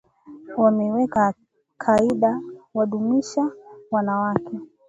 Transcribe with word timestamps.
Wameiweka 0.57 1.33
kaida, 1.77 2.41
wadumisha 2.73 3.51
wanawake 3.91 4.59